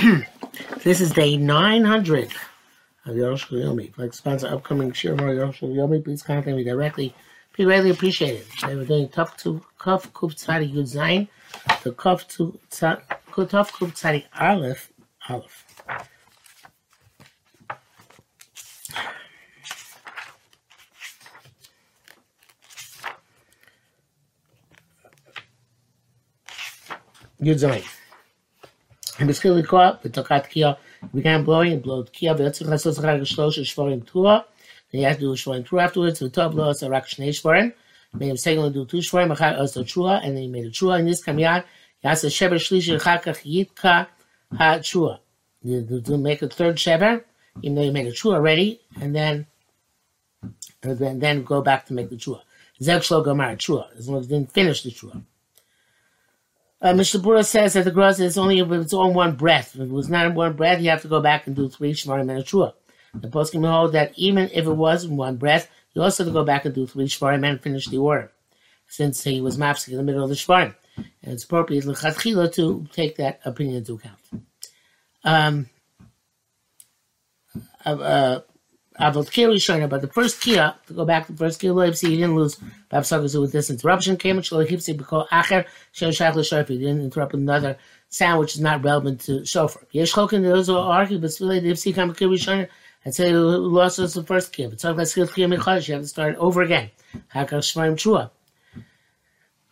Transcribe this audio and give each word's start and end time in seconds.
this 0.84 1.00
is 1.00 1.12
day 1.12 1.36
900 1.36 2.30
of 3.04 3.16
Yoshua 3.16 3.64
Yomi. 3.64 3.98
like 3.98 4.14
sponsor 4.14 4.46
upcoming 4.48 4.92
Shirma 4.92 5.34
Yoshua 5.34 5.74
Yomi, 5.74 6.02
please 6.02 6.22
contact 6.22 6.56
me 6.56 6.64
directly. 6.64 7.14
Be 7.56 7.64
greatly 7.64 7.90
appreciated. 7.90 8.46
They 8.66 8.76
were 8.76 8.84
doing 8.84 9.08
tough 9.10 9.36
to 9.38 9.62
Kuf 9.78 10.08
Kuf 10.12 10.34
Tzadi 10.36 10.72
Yud 10.72 10.94
Zayin, 10.94 11.28
the 11.82 11.92
Kuf 11.92 12.26
to 12.28 12.58
Tough 12.70 13.72
Kuf 13.72 13.92
Tzadi 13.92 14.24
Aleph, 14.38 14.90
Aleph. 15.28 15.66
Yud 27.42 27.58
Zayin. 27.58 27.99
And 29.20 29.28
beschil 29.28 29.62
likwa, 29.62 30.00
betokat 30.02 30.48
kia, 30.48 30.78
began 31.14 31.44
blowing 31.44 31.74
and 31.74 31.82
blowed 31.82 32.10
kia, 32.10 32.34
v'yotzich 32.34 32.66
lasos 32.66 32.98
chag 32.98 33.20
shlosh 33.20 33.58
shvorim 33.60 34.06
tua, 34.06 34.46
then 34.90 35.02
you 35.02 35.06
have 35.06 35.16
to 35.16 35.20
do 35.20 35.32
shvorim 35.34 35.66
tua 35.66 35.82
afterwards, 35.82 36.20
v'tov 36.20 36.54
lo 36.54 36.70
asa 36.70 36.88
rak 36.88 37.06
shnei 37.06 37.28
shvorim, 37.28 37.74
made 38.14 38.30
him 38.30 38.38
second 38.38 38.72
do 38.72 38.86
two 38.86 38.96
shvorim, 38.96 39.36
achar 39.36 39.58
also 39.58 39.84
trua, 39.84 40.24
and 40.24 40.34
then 40.34 40.44
he 40.44 40.48
made 40.48 40.64
a 40.64 40.70
trua, 40.70 40.98
and 40.98 41.06
this 41.06 41.22
kamiyad, 41.22 41.64
yasa 42.02 42.28
sheber 42.30 42.54
shlishi, 42.54 42.98
achar 42.98 43.22
kach 43.22 43.44
yitka 43.44 44.06
ha 44.56 44.78
trua. 44.78 45.18
You 45.62 45.82
do 45.82 46.16
make 46.16 46.40
a 46.40 46.48
third 46.48 46.76
sheber, 46.76 47.22
even 47.60 47.74
though 47.74 47.82
you 47.82 47.92
made 47.92 48.06
a 48.06 48.12
trua 48.12 48.36
already, 48.36 48.80
and 49.02 49.14
then, 49.14 49.46
and 50.82 50.98
then, 50.98 51.18
then 51.18 51.42
go 51.42 51.60
back 51.60 51.84
to 51.88 51.92
make 51.92 52.08
the 52.08 52.16
trua. 52.16 52.40
Zek 52.82 53.02
shlo 53.02 53.22
gomar 53.22 53.54
trua, 53.58 53.94
as 53.98 54.08
long 54.08 54.20
as 54.20 54.30
you 54.30 54.38
didn't 54.38 54.50
finish 54.50 54.82
the 54.82 54.90
trua. 54.90 55.22
Uh, 56.82 56.94
Mr. 56.94 57.20
Bura 57.20 57.44
says 57.44 57.74
that 57.74 57.84
the 57.84 57.90
gross 57.90 58.18
is 58.20 58.38
only 58.38 58.58
if 58.58 58.70
it's 58.72 58.94
on 58.94 59.12
one 59.12 59.36
breath. 59.36 59.74
If 59.74 59.82
it 59.82 59.90
was 59.90 60.08
not 60.08 60.26
in 60.26 60.34
one 60.34 60.54
breath, 60.54 60.80
you 60.80 60.88
have 60.88 61.02
to 61.02 61.08
go 61.08 61.20
back 61.20 61.46
and 61.46 61.54
do 61.54 61.68
three 61.68 61.92
shvarim 61.92 62.22
and 62.22 62.30
a 62.30 62.42
trua. 62.42 62.72
The 63.14 63.28
post 63.28 63.52
can 63.52 63.64
hold 63.64 63.92
that 63.92 64.12
even 64.16 64.48
if 64.52 64.66
it 64.66 64.72
was 64.72 65.04
in 65.04 65.16
one 65.16 65.36
breath, 65.36 65.70
you 65.94 66.02
also 66.02 66.24
have 66.24 66.32
to 66.32 66.38
go 66.38 66.44
back 66.44 66.64
and 66.64 66.74
do 66.74 66.86
three 66.86 67.06
shvarim 67.06 67.46
and 67.46 67.60
finish 67.60 67.88
the 67.88 67.98
order, 67.98 68.32
since 68.88 69.22
he 69.22 69.40
was 69.40 69.58
mapsing 69.58 69.92
in 69.92 69.98
the 69.98 70.04
middle 70.04 70.22
of 70.22 70.30
the 70.30 70.36
shvarim. 70.36 70.74
And 70.96 71.34
it's 71.34 71.44
appropriate 71.44 71.82
to 71.82 72.86
take 72.92 73.16
that 73.16 73.40
opinion 73.44 73.76
into 73.76 73.94
account. 73.94 74.18
Um, 75.22 75.68
uh, 77.84 77.88
uh 77.88 78.40
Avot 79.00 79.30
Kia 79.30 79.48
Rishona, 79.48 79.88
but 79.88 80.02
the 80.02 80.08
first 80.08 80.40
Kia, 80.40 80.74
to 80.86 80.92
go 80.92 81.04
back 81.04 81.26
to 81.26 81.32
the 81.32 81.38
first 81.38 81.58
Kia, 81.60 81.92
see, 81.94 82.10
he 82.10 82.16
didn't 82.16 82.36
lose 82.36 82.56
Bab 82.90 83.02
Sagazu 83.04 83.40
with 83.40 83.52
this 83.52 83.70
interruption. 83.70 84.16
Came 84.16 84.36
and 84.36 84.44
Shloh 84.44 84.68
Hipsi 84.68 84.94
B'Kol 84.94 85.26
Acher, 85.28 85.64
Shem 85.92 86.10
Shach 86.10 86.34
L'Shofar. 86.34 86.68
He 86.68 86.78
didn't 86.78 87.00
interrupt 87.00 87.34
another 87.34 87.78
sound 88.10 88.40
which 88.40 88.54
is 88.54 88.60
not 88.60 88.84
relevant 88.84 89.20
to 89.22 89.44
Shofar. 89.46 89.86
Yesh 89.92 90.12
Chokin, 90.12 90.42
those 90.42 90.66
who 90.66 90.76
argue, 90.76 91.18
but 91.18 91.32
still, 91.32 91.48
the 91.48 91.60
Hipsi 91.60 91.94
Kam 91.94 92.14
Kia 92.14 92.28
Rishona, 92.28 92.68
I'd 93.06 93.14
say 93.14 93.32
lost 93.32 93.98
us 93.98 94.14
the 94.14 94.22
first 94.22 94.52
Kia. 94.52 94.68
But 94.68 94.78
talk 94.78 94.92
about 94.92 95.08
Skill 95.08 95.26
Kia 95.26 95.48
Mechodesh, 95.48 95.88
you 95.88 95.94
have 95.94 96.02
to 96.02 96.08
start 96.08 96.36
over 96.36 96.60
again. 96.60 96.90
Hakar 97.34 97.60
Shmaim 97.60 97.94
Chua. 97.94 98.30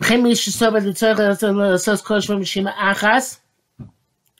Chem 0.02 0.22
Mish 0.22 0.44
Soba, 0.44 0.80
the 0.80 0.90
Tzorach, 0.90 1.80
Sos 1.80 2.00
Kol 2.00 2.18
Shmaim 2.18 2.46
Shima 2.46 2.72
Achas, 2.72 3.40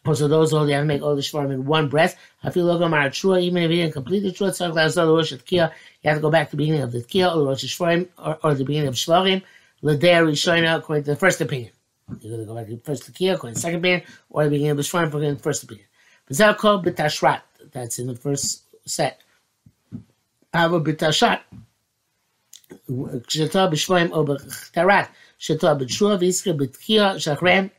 also, 0.09 0.27
those 0.27 0.53
you 0.53 0.59
have 0.59 0.69
to 0.69 0.85
make 0.87 1.03
all 1.03 1.15
the 1.15 1.21
shvarim 1.21 1.53
in 1.53 1.67
one 1.67 1.89
breath. 1.89 2.17
I 2.43 2.49
feel 2.51 2.65
like 2.65 2.81
I'm 2.81 3.11
true, 3.11 3.37
even 3.37 3.63
if 3.63 3.71
you 3.71 3.77
didn't 3.77 3.93
complete 3.93 4.21
the 4.21 4.31
trua, 4.31 4.55
so 4.55 4.71
the 4.73 5.13
rosh 5.15 5.35
kia, 5.45 5.71
you 6.03 6.09
have 6.09 6.17
to 6.17 6.23
go 6.23 6.31
back 6.31 6.49
to 6.49 6.53
the 6.53 6.57
beginning 6.57 6.81
of 6.81 6.93
the 6.93 7.03
kia, 7.03 7.29
or 7.29 7.37
the 7.37 7.45
rosh 7.45 7.65
shvarim, 7.65 8.09
or, 8.17 8.39
or 8.43 8.55
the 8.55 8.65
beginning 8.65 8.89
of 8.89 8.95
shvarim. 8.95 9.43
L'der 9.83 10.25
rishona, 10.25 10.79
according 10.79 11.05
to 11.05 11.11
the 11.11 11.17
first 11.17 11.41
opinion. 11.43 11.73
You're 12.21 12.37
going 12.37 12.41
to 12.41 12.47
go 12.47 12.55
back 12.55 12.67
to 12.69 12.77
the 12.77 12.81
first 12.81 13.15
kia, 13.15 13.35
according 13.35 13.55
to 13.55 13.59
the 13.59 13.61
second 13.61 13.81
opinion, 13.81 14.03
or 14.31 14.45
the 14.45 14.51
beginning 14.51 14.71
of 14.71 14.77
the 14.79 14.83
shvarim, 14.83 15.09
according 15.09 15.31
to 15.31 15.37
the 15.37 15.43
first 15.43 15.63
opinion. 15.63 15.87
B'zel 16.31 16.57
kol 16.57 16.83
b'tashrat, 16.83 17.43
that's 17.73 17.99
in 17.99 18.07
the 18.07 18.15
first 18.17 18.65
set. 18.89 19.21
Ava 20.55 20.77
o 20.77 20.81
b'chtarat, 20.81 21.41
kshata 22.89 23.69
b'shua 25.79 26.19
v'yiskra 26.19 26.57
b'tkia, 26.57 27.17
shachrem, 27.17 27.71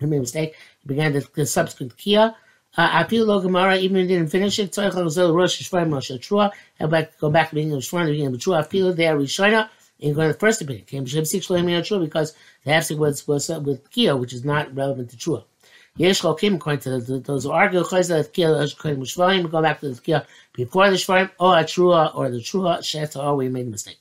I 0.00 0.06
made 0.06 0.18
a 0.18 0.20
mistake 0.20 0.54
began 0.88 1.12
the, 1.12 1.24
the 1.34 1.46
subsequent 1.46 1.96
Kia. 1.96 2.34
Uh, 2.76 3.04
Apil 3.04 3.26
lo 3.26 3.40
Gemara, 3.40 3.76
even 3.76 4.06
didn't 4.06 4.28
finish 4.28 4.58
it, 4.58 4.72
Tzorech 4.72 4.92
HaZel 4.92 5.34
Rosh 5.34 5.62
Shvarim 5.62 5.92
Rosh 5.92 6.10
Trua, 6.10 6.50
and 6.78 6.90
back, 6.90 7.18
go 7.18 7.30
back 7.30 7.50
to 7.50 7.54
the 7.54 7.60
beginning 7.60 7.76
of 7.76 7.82
Shvarim, 7.82 8.06
the 8.06 8.12
beginning 8.12 8.34
of 8.34 8.40
Trua, 8.40 8.66
Apil 8.66 8.96
there, 8.96 9.16
Rishona, 9.16 9.68
and 10.02 10.14
go 10.14 10.22
to 10.22 10.32
the 10.32 10.38
first 10.38 10.60
opinion. 10.62 10.84
Came 10.84 11.06
Shem 11.06 11.24
Sik 11.24 11.42
Shloim 11.42 11.66
Trua, 11.80 12.00
because 12.00 12.34
the 12.64 12.70
Hafsik 12.72 12.98
was, 12.98 13.26
was 13.26 13.50
uh, 13.50 13.60
with 13.60 13.90
Kia, 13.90 14.16
which 14.16 14.32
is 14.32 14.44
not 14.44 14.74
relevant 14.74 15.10
to 15.10 15.16
Trua. 15.16 15.44
Yesh 15.96 16.20
Chokim, 16.22 16.56
according 16.56 16.80
to 16.80 17.00
the, 17.00 17.18
those 17.18 17.44
who 17.44 17.50
argue, 17.50 17.82
Chayza, 17.82 18.32
Kia, 18.32 18.52
according 18.52 19.02
to 19.02 19.10
Shvarim, 19.10 19.50
go 19.50 19.60
back 19.62 19.80
to 19.80 19.90
the 19.90 20.00
Kia 20.00 20.26
before 20.52 20.90
the 20.90 20.96
Shvarim, 20.96 21.30
or 21.40 21.58
a 21.58 21.64
Trua, 21.64 22.14
or 22.14 22.30
the 22.30 22.38
Trua, 22.38 22.84
Shet, 22.84 23.16
or 23.16 23.34
we 23.34 23.48
made 23.48 23.66
a 23.66 23.70
mistake. 23.70 23.98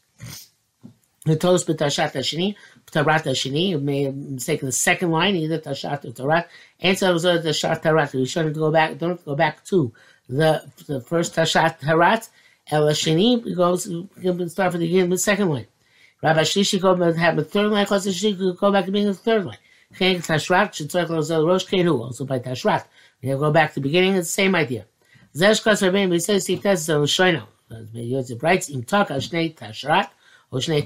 The 1.26 1.36
Tolos 1.36 1.66
B'Tashat 1.66 2.14
Hashini, 2.14 2.56
Tarat 2.92 3.24
Hashini, 3.24 3.70
you 3.70 3.80
may 3.80 4.04
have 4.04 4.16
mistaken 4.16 4.66
the 4.66 4.72
second 4.72 5.12
line, 5.12 5.36
either 5.36 5.60
Tashat 5.60 6.06
or 6.06 6.12
Tarat, 6.12 6.46
and 6.80 6.98
so 6.98 7.18
the 7.18 7.40
Tashat 7.40 7.82
Tarat. 7.82 8.14
We 8.14 8.26
shouldn't 8.26 8.56
go 8.56 8.72
back, 8.72 8.98
don't 8.98 9.24
go 9.26 9.36
back 9.36 9.64
to 9.66 9.94
the 10.30 10.64
the 10.88 11.02
first 11.02 11.36
Tashat 11.36 11.80
Tarat, 11.80 12.30
El 12.70 12.84
Hashini, 12.84 13.44
we 13.44 13.56
go, 13.56 13.72
we 13.72 14.50
start 14.50 14.72
from 14.72 14.82
the 14.82 14.88
beginning 14.88 15.06
of 15.06 15.10
the 15.12 15.18
second 15.18 15.50
line. 15.50 15.68
Rabbi 16.22 16.42
Shlishi 16.42 16.82
go 16.82 16.96
back 16.96 17.16
have 17.16 17.36
the 17.36 17.44
third 17.44 17.72
line, 17.72 17.86
Chos 17.86 18.08
Shlishi 18.08 18.58
go 18.58 18.72
back 18.72 18.86
to 18.86 18.92
of 18.92 19.06
the 19.06 19.14
third 19.14 19.46
line. 19.46 19.58
Chen 19.98 20.18
Tashrat, 20.18 20.72
Shetzorach 20.72 21.08
Lozel 21.08 21.48
Rosh 21.48 21.66
Kenu, 21.66 22.00
also 22.00 22.26
by 22.26 22.40
Tashrat. 22.40 22.86
We 23.22 23.30
go 23.30 23.52
back 23.52 23.74
to 23.74 23.76
the 23.76 23.82
beginning, 23.82 24.16
it's 24.16 24.28
the 24.28 24.32
same 24.32 24.56
idea. 24.56 24.86
Zesh 25.34 25.64
Kos 25.64 25.82
Rabbein, 25.82 26.10
we 26.10 26.20
say, 26.20 26.40
Steve 26.40 26.62
Tess, 26.62 26.90
uh, 26.90 27.00
Shoino. 27.00 27.44
Uh, 27.70 27.84
Yosef 27.94 28.42
writes, 28.42 28.70
Im 28.70 28.84
Tak 28.84 29.10
Ashnei 29.10 29.56
Tashrat, 29.56 30.10
okay? 30.54 30.86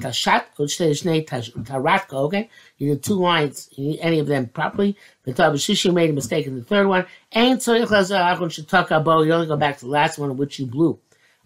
You 2.77 2.89
did 2.89 3.03
two 3.03 3.15
lines, 3.15 3.69
any 3.77 4.19
of 4.19 4.27
them 4.27 4.47
properly. 4.47 4.97
The 5.23 5.33
Tabashishi 5.33 5.93
made 5.93 6.09
a 6.09 6.13
mistake 6.13 6.47
in 6.47 6.55
the 6.55 6.63
third 6.63 6.87
one. 6.87 7.05
And 7.31 7.59
Tzorich 7.59 7.89
Lazar 7.89 8.15
Achon 8.15 8.49
Shetaka 8.49 9.25
you 9.25 9.33
only 9.33 9.47
go 9.47 9.57
back 9.57 9.77
to 9.77 9.85
the 9.85 9.91
last 9.91 10.17
one 10.17 10.35
which 10.37 10.57
you 10.59 10.65
blew. 10.65 10.99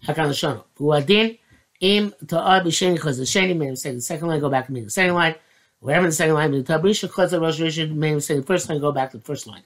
Hakan 0.04 0.28
Lashono. 0.28 0.64
Uadin, 0.78 1.38
Im 1.80 2.14
Ta'ar 2.26 2.62
B'Sheni 2.62 2.98
Chaz 2.98 3.20
Sheni 3.20 3.54
made 3.56 3.68
a 3.68 3.70
mistake 3.72 3.90
in 3.90 3.96
the 3.96 4.02
second 4.02 4.28
line, 4.28 4.40
go 4.40 4.48
back 4.48 4.68
and 4.68 4.74
make 4.74 4.84
the 4.84 4.90
second 4.90 5.14
line. 5.14 5.34
Whatever 5.80 6.06
the 6.06 6.12
second 6.12 6.34
line, 6.34 6.52
the 6.52 6.62
Tabrisha 6.62 7.10
Chaz 7.10 7.38
Rosh 7.38 7.60
made 7.90 8.12
a 8.12 8.14
mistake 8.14 8.36
in 8.36 8.40
the 8.40 8.46
first 8.46 8.70
line, 8.70 8.80
go 8.80 8.92
back 8.92 9.10
to 9.10 9.18
the 9.18 9.24
first 9.24 9.46
line. 9.46 9.62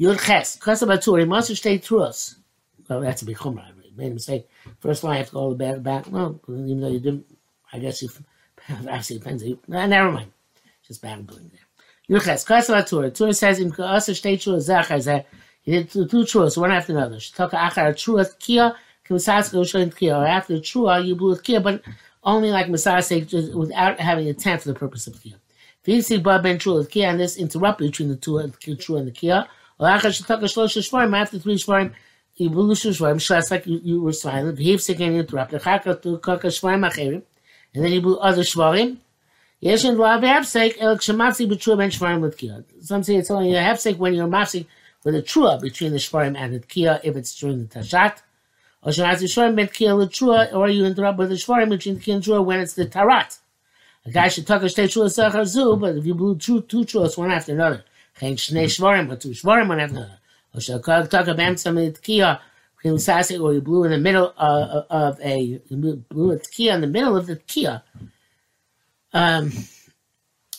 Yud 0.00 0.18
Ches, 0.26 0.58
Chaz 0.58 0.84
Batur, 0.84 1.20
he 1.20 1.24
must 1.24 1.54
stay 1.54 1.78
through 1.78 2.02
us. 2.02 2.34
Well, 2.88 3.00
that's 3.00 3.22
a 3.22 3.24
big 3.24 3.36
chumrah. 3.36 3.70
Made 3.96 4.10
a 4.10 4.14
mistake. 4.14 4.48
First 4.80 5.04
line, 5.04 5.14
I 5.14 5.18
have 5.18 5.28
to 5.28 5.34
go 5.34 5.38
all 5.38 5.50
the 5.50 5.56
back, 5.56 5.80
back. 5.80 6.10
Well, 6.10 6.40
even 6.48 6.80
though 6.80 6.88
you 6.88 6.98
didn't 6.98 7.24
I 7.74 7.78
guess 7.80 8.00
you 8.02 8.08
actually 8.88 9.18
depends. 9.18 9.42
You, 9.42 9.58
never 9.66 10.12
mind. 10.12 10.30
Just 10.86 11.02
babbling 11.02 11.50
there. 11.50 12.18
Yuches 12.18 12.46
Kasav 12.46 12.88
Torah. 12.88 13.10
Torah 13.10 13.34
says 13.34 13.58
in 13.58 13.72
Kaasa 13.72 14.12
Shtei 14.12 14.34
Chua 14.34 14.60
Zachar 14.60 15.00
that 15.00 15.26
he 15.62 15.72
did 15.72 15.90
two, 15.90 16.06
two 16.06 16.18
churros, 16.18 16.56
one 16.56 16.70
after 16.70 16.92
another. 16.92 17.16
Shtaka 17.16 17.52
Achar 17.52 17.94
Chua 17.94 18.38
Kia 18.38 18.76
Kimasaska 19.08 19.54
Ushan 19.54 19.96
Kia. 19.96 20.14
Or 20.14 20.26
after 20.26 20.54
Chua, 20.58 21.04
you 21.04 21.16
blew 21.16 21.30
with 21.30 21.42
Kia, 21.42 21.60
but 21.60 21.82
only 22.22 22.50
like 22.50 22.66
Masasa 22.66 23.54
without 23.54 23.98
having 23.98 24.28
a 24.28 24.34
tent 24.34 24.62
for 24.62 24.68
the 24.68 24.74
purpose 24.74 25.06
of 25.06 25.20
Kia. 25.20 26.02
See 26.02 26.18
Bab 26.18 26.44
Ben 26.44 26.58
Chua 26.58 26.76
with 26.76 26.90
Kia 26.90 27.08
and 27.08 27.18
this 27.18 27.36
interrupted 27.36 27.90
between 27.90 28.10
the 28.10 28.16
two, 28.16 28.38
the 28.38 28.48
Chua 28.76 28.98
and 28.98 29.08
the 29.08 29.12
Kia, 29.12 29.48
or 29.80 29.88
Achar 29.88 30.12
Shtaka 30.22 30.44
Shlosh 30.44 30.78
Shvarim 30.78 31.16
after 31.16 31.38
three 31.38 31.56
Shvarim. 31.56 31.92
You 32.36 32.50
blew 32.50 32.72
Shvarim, 32.74 33.16
Shlas 33.16 33.50
like 33.50 33.66
you, 33.66 33.80
you 33.82 34.02
were 34.02 34.12
silent. 34.12 34.58
He 34.58 34.74
again 34.74 35.14
interrupted. 35.14 35.62
Chaka 35.62 35.96
to 35.96 36.18
Kaka 36.18 36.48
Shvarim 36.48 36.88
Acherim 36.88 37.22
and 37.74 37.84
then 37.84 37.92
he 37.92 38.00
blew 38.00 38.18
other 38.18 38.42
shvarim. 38.42 38.98
Ben. 39.62 39.78
Some 39.78 39.96
say 43.02 43.16
it's 43.16 43.30
only 43.30 43.54
a 43.54 43.62
hefsek 43.62 43.96
when 43.96 44.12
you're 44.14 44.28
mafsik 44.28 44.66
with 45.04 45.14
a 45.14 45.22
trua 45.22 45.58
between 45.60 45.92
the 45.92 45.98
shvarim 45.98 46.36
and 46.36 46.54
the 46.54 46.60
tkiya 46.60 47.00
if 47.02 47.16
it's 47.16 47.34
during 47.38 47.66
the 47.66 47.80
tashat. 47.80 48.18
Or 48.82 48.92
shemafsik 48.92 49.24
shvarim 49.24 49.56
ben 49.56 49.68
tkiya 49.68 49.96
l'trua, 49.96 50.52
or 50.52 50.68
you 50.68 50.84
interrupt 50.84 51.18
with 51.18 51.30
the 51.30 51.36
shvarim 51.36 51.70
between 51.70 51.98
tkiya 51.98 52.14
and 52.14 52.22
trua 52.22 52.44
when 52.44 52.60
it's 52.60 52.74
the 52.74 52.84
tarat. 52.86 53.38
A 54.06 54.10
guy 54.10 54.28
should 54.28 54.46
talk 54.46 54.62
a 54.62 54.66
shtei 54.66 54.84
trua 54.84 55.06
sachar 55.06 55.46
zu, 55.46 55.76
but 55.76 55.96
if 55.96 56.04
you 56.04 56.14
blew 56.14 56.36
two, 56.36 56.60
two 56.62 56.84
truas 56.84 57.16
one 57.16 57.30
after 57.30 57.52
another, 57.52 57.82
chen 58.20 58.36
shnei 58.36 58.66
shvarim, 58.66 59.08
but 59.08 59.22
two 59.22 59.30
shvarim 59.30 59.68
one 59.68 59.80
after 59.80 59.96
another. 59.96 60.18
Or 60.54 60.60
shall 60.60 60.80
talk 60.80 61.12
a 61.12 61.34
b'emtzam 61.34 62.38
l'tkiya, 62.84 63.40
or 63.40 63.54
you 63.54 63.60
blew 63.60 63.84
in 63.84 63.90
the 63.90 63.98
middle 63.98 64.32
uh, 64.36 64.82
of 64.90 65.20
a 65.20 65.60
blew 65.70 66.32
a 66.32 66.38
kia 66.38 66.74
in 66.74 66.80
the 66.80 66.86
middle 66.86 67.16
of 67.16 67.26
the 67.26 67.36
kia. 67.36 67.82
Um, 69.12 69.52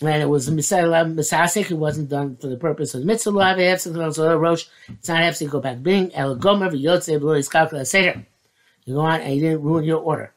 and 0.02 0.22
it 0.22 0.30
was 0.30 0.50
misasik. 0.50 1.72
It 1.72 1.76
wasn't 1.76 2.10
done 2.10 2.36
for 2.38 2.48
the 2.48 2.58
purpose 2.58 2.94
of 2.94 3.02
the 3.02 3.06
mitzvah. 3.06 3.56
It's 3.58 3.86
not 3.86 5.36
to 5.36 5.46
go 5.46 5.60
back. 5.60 5.84
Being 5.84 6.14
el 6.16 6.36
gomer 6.36 6.70
v'yotze 6.70 7.20
below 7.20 7.34
his 7.34 7.50
calculator 7.50 7.86
seder. 7.86 8.26
You 8.86 8.96
go 8.96 9.02
on 9.02 9.22
and 9.22 9.36
you 9.36 9.42
didn't 9.42 9.64
ruin 9.64 9.86
your 9.86 10.00
order. 10.00 10.34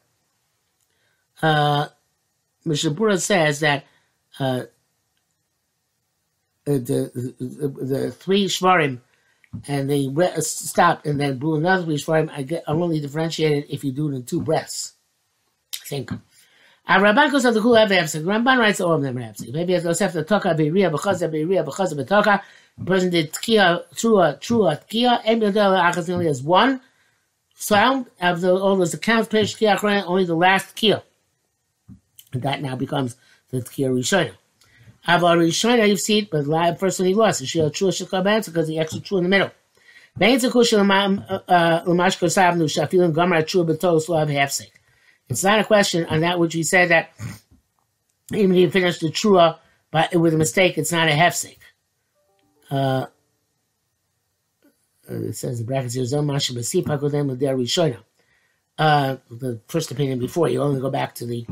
Uh, 1.41 1.87
Mishabura 2.65 3.19
says 3.19 3.61
that 3.61 3.85
uh, 4.39 4.63
the, 6.65 6.79
the, 6.79 7.35
the, 7.39 7.67
the 7.85 8.11
three 8.11 8.45
shvarim 8.45 8.99
and 9.67 9.89
they 9.89 10.07
re- 10.07 10.33
uh, 10.35 10.41
stop 10.41 11.05
and 11.05 11.19
then 11.19 11.37
blew 11.37 11.55
another 11.55 11.85
breath 11.85 12.01
for 12.01 12.17
him. 12.17 12.29
I 12.33 12.43
get 12.43 12.63
only 12.67 12.99
differentiated 12.99 13.65
if 13.69 13.83
you 13.83 13.91
do 13.91 14.09
it 14.09 14.15
in 14.15 14.23
two 14.23 14.41
breaths. 14.41 14.93
Think. 15.85 16.11
Ramban 16.97 17.31
goes 17.31 17.43
to 17.43 17.51
the 17.51 17.59
Kula 17.59 17.87
Vepsik. 17.87 18.23
Ramban 18.23 18.57
writes 18.57 18.81
all 18.81 18.93
of 18.93 19.01
them 19.01 19.15
Rapsik. 19.15 19.53
Maybe 19.53 19.73
it 19.73 19.83
goes 19.83 20.01
after 20.01 20.23
Toka 20.23 20.49
Beria, 20.49 20.91
because 20.91 21.21
of 21.21 21.31
Beria, 21.31 21.63
because 21.63 21.91
of 21.91 22.07
Toka. 22.07 22.41
The 22.77 22.85
person 22.85 23.09
did 23.11 23.31
Tkia, 23.31 23.83
Trua, 23.93 24.39
Trua, 24.39 24.81
Tkia, 24.89 25.21
and 25.25 25.41
Yodel 25.41 25.73
Achas 25.73 26.09
only 26.11 26.25
has 26.25 26.41
one 26.41 26.81
sound 27.53 28.07
of 28.21 28.41
the, 28.41 28.55
all 28.55 28.75
those 28.75 28.93
accounts, 28.93 29.27
Perish 29.27 29.55
Tkia, 29.57 30.03
only 30.07 30.25
the 30.25 30.35
last 30.35 30.75
Tkia. 30.75 31.03
That 32.33 32.61
now 32.61 32.75
becomes 32.75 33.15
the 33.51 33.59
Tkia 33.59 33.89
Rishona. 33.89 34.33
Avar 35.09 35.37
Rishona, 35.37 35.87
you've 35.87 35.99
seen, 35.99 36.27
but 36.31 36.45
first 36.79 36.99
one 36.99 37.07
he 37.07 37.15
lost. 37.15 37.45
She 37.45 37.59
had 37.59 37.73
Trua 37.73 37.89
Shakabansa 37.89 38.47
because 38.47 38.67
the 38.67 38.77
extra 38.77 39.01
Trua 39.01 39.17
in 39.17 39.23
the 39.23 39.29
middle. 39.29 39.51
Lav 44.09 44.27
Hefsik. 44.27 44.71
It's 45.29 45.43
not 45.43 45.59
a 45.59 45.63
question 45.63 46.05
on 46.05 46.21
that 46.21 46.39
which 46.39 46.55
we 46.55 46.63
said 46.63 46.89
that 46.89 47.11
even 48.33 48.51
if 48.51 48.57
you 48.57 48.69
finish 48.71 48.99
the 48.99 49.07
trua 49.07 49.57
but 49.91 50.13
with 50.15 50.33
a 50.33 50.37
mistake, 50.37 50.77
it's 50.77 50.91
not 50.91 51.07
a 51.07 51.11
hefsek. 51.11 51.57
Uh, 52.69 53.07
it 55.07 55.35
says 55.35 55.59
in 55.59 55.65
brackets 55.65 55.95
here, 55.95 56.03
uh, 58.77 59.17
the 59.31 59.59
first 59.67 59.91
opinion 59.91 60.19
before, 60.19 60.47
you 60.47 60.61
only 60.61 60.79
go 60.79 60.89
back 60.89 61.15
to 61.15 61.25
the, 61.25 61.45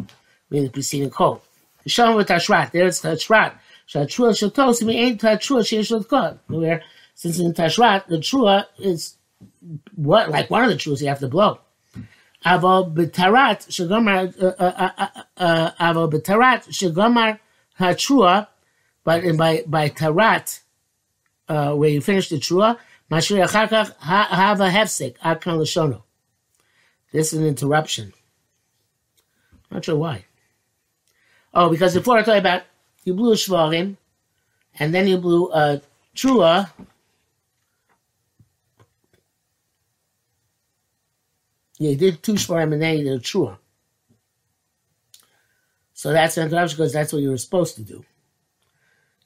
the 0.49 0.69
preceding 0.69 1.09
code. 1.09 1.39
Shalom 1.87 2.15
with 2.15 2.27
Tashrat, 2.27 2.71
there's 2.71 3.01
Tashrat. 3.01 3.53
Shatrua 3.87 4.31
Shatos, 4.31 4.83
me 4.83 4.97
ain't 4.97 5.21
Tashua 5.21 5.61
Sheshut 5.61 6.07
God. 6.07 6.39
Where, 6.47 6.83
since 7.15 7.39
in 7.39 7.53
Tashrat, 7.53 8.07
the 8.07 8.17
Trua 8.17 8.65
is 8.77 9.15
what, 9.95 10.29
like 10.29 10.49
one 10.49 10.63
of 10.63 10.69
the 10.69 10.75
Truas 10.75 11.01
you 11.01 11.07
have 11.07 11.19
to 11.19 11.27
blow. 11.27 11.59
Avo 12.45 12.93
b'tarat 12.93 13.67
shegomar 13.67 14.33
uh, 14.41 14.53
uh, 14.59 15.23
uh, 15.37 15.71
avo 15.79 16.11
b'tarat 16.11 16.67
shegomar 16.69 17.39
hatrua, 17.79 18.47
but 19.03 19.23
in 19.23 19.37
by 19.37 19.63
by 19.65 19.89
tarat 19.89 20.61
uh, 21.49 21.73
where 21.73 21.89
you 21.89 21.99
finish 21.99 22.29
the 22.29 22.37
trua, 22.37 22.77
mashir 23.11 23.43
achakach 23.45 23.97
have 23.99 24.61
a 24.61 24.69
hefsek 24.69 25.17
akan 25.17 25.57
l'shono. 25.57 26.03
This 27.11 27.33
is 27.33 27.39
an 27.39 27.45
interruption. 27.45 28.13
Not 29.71 29.85
sure 29.85 29.97
why. 29.97 30.25
Oh, 31.53 31.69
because 31.69 31.93
before 31.93 32.17
I 32.17 32.23
talk 32.23 32.37
about 32.37 32.63
you 33.03 33.13
blew 33.13 33.31
a 33.31 33.35
shvarim, 33.35 33.97
and 34.79 34.93
then 34.93 35.07
you 35.07 35.17
blew 35.17 35.51
a 35.51 35.81
trua, 36.15 36.69
Yeah, 41.79 41.91
he 41.91 41.95
did 41.95 42.23
two 42.23 42.33
Shvarim 42.33 42.73
and 42.73 42.81
then 42.81 42.97
he 42.97 43.03
did 43.03 43.13
a 43.13 43.19
Trua. 43.19 43.57
So 45.93 46.11
that's 46.11 46.37
an 46.37 46.49
because 46.49 46.93
that's 46.93 47.13
what 47.13 47.21
you 47.21 47.29
were 47.29 47.37
supposed 47.37 47.75
to 47.75 47.81
do. 47.81 48.05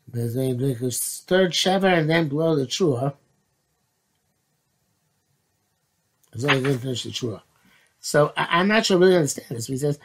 Because 0.09 0.35
then 0.35 0.50
you 0.50 0.56
do 0.56 0.91
third 0.91 1.51
Shever 1.51 1.97
and 1.97 2.09
then 2.09 2.27
blow 2.27 2.56
the 2.56 2.65
Trua. 2.65 3.13
As 6.33 6.44
you 6.44 6.50
didn't 6.50 6.79
finish 6.79 7.03
the 7.03 7.09
Trua. 7.09 7.41
So 8.00 8.33
I, 8.35 8.59
am 8.62 8.68
not 8.68 8.85
sure 8.85 8.97
I 8.97 9.00
really 9.01 9.15
understand 9.15 9.47
this. 9.50 9.68
He 9.68 9.77
says, 9.77 10.00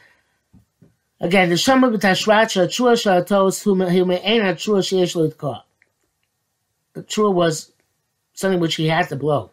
again, 1.20 1.48
the 1.48 1.56
Shema 1.56 1.88
b'tashrat 1.88 2.50
sh'atrua 2.50 2.94
sh'atos 2.94 3.62
hume 3.62 4.20
ein 4.24 4.40
ha'trua 4.42 4.80
sheyesh 4.80 5.16
lo 5.16 5.62
The 6.92 7.02
Trua 7.02 7.32
was 7.32 7.72
something 8.32 8.60
which 8.60 8.76
he 8.76 8.88
had 8.88 9.08
to 9.08 9.16
blow. 9.16 9.50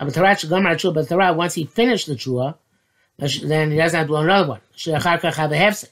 Taracha 0.00 0.48
Gamma 0.48 0.76
but 0.92 1.08
Torah, 1.08 1.32
once 1.32 1.54
he 1.54 1.64
finished 1.64 2.06
the 2.06 2.14
Trua, 2.14 2.56
then 3.18 3.70
he 3.70 3.76
doesn't 3.76 3.96
have 3.96 4.06
to 4.06 4.08
blow 4.08 4.22
another 4.22 4.48
one. 4.48 4.60
She'achar 4.76 5.18
kach 5.18 5.34
have 5.34 5.52
a 5.52 5.56
hefsek. 5.56 5.90